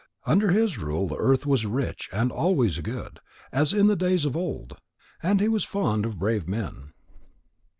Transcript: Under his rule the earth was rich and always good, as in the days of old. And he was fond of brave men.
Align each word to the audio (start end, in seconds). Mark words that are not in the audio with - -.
Under 0.25 0.49
his 0.49 0.79
rule 0.79 1.07
the 1.07 1.17
earth 1.19 1.45
was 1.45 1.63
rich 1.67 2.09
and 2.11 2.31
always 2.31 2.79
good, 2.79 3.19
as 3.51 3.71
in 3.71 3.85
the 3.85 3.95
days 3.95 4.25
of 4.25 4.35
old. 4.35 4.77
And 5.21 5.39
he 5.39 5.47
was 5.47 5.63
fond 5.63 6.07
of 6.07 6.17
brave 6.17 6.47
men. 6.49 6.93